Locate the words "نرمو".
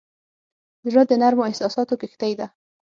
1.21-1.47